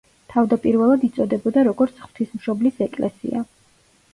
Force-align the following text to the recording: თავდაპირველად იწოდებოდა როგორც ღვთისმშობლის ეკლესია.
თავდაპირველად 0.33 1.03
იწოდებოდა 1.07 1.65
როგორც 1.67 2.01
ღვთისმშობლის 2.07 2.83
ეკლესია. 2.87 3.45